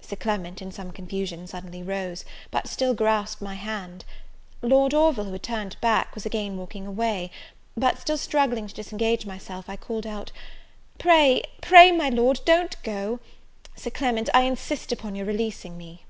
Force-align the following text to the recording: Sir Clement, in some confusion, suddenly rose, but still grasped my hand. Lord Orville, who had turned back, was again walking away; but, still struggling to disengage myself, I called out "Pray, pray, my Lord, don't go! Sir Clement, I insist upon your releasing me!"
Sir 0.00 0.14
Clement, 0.14 0.62
in 0.62 0.70
some 0.70 0.92
confusion, 0.92 1.48
suddenly 1.48 1.82
rose, 1.82 2.24
but 2.52 2.68
still 2.68 2.94
grasped 2.94 3.42
my 3.42 3.54
hand. 3.54 4.04
Lord 4.62 4.94
Orville, 4.94 5.24
who 5.24 5.32
had 5.32 5.42
turned 5.42 5.76
back, 5.80 6.14
was 6.14 6.24
again 6.24 6.56
walking 6.56 6.86
away; 6.86 7.32
but, 7.76 7.98
still 7.98 8.16
struggling 8.16 8.68
to 8.68 8.74
disengage 8.76 9.26
myself, 9.26 9.64
I 9.68 9.74
called 9.74 10.06
out 10.06 10.30
"Pray, 11.00 11.42
pray, 11.62 11.90
my 11.90 12.10
Lord, 12.10 12.38
don't 12.44 12.80
go! 12.84 13.18
Sir 13.74 13.90
Clement, 13.90 14.28
I 14.32 14.42
insist 14.42 14.92
upon 14.92 15.16
your 15.16 15.26
releasing 15.26 15.76
me!" 15.76 16.04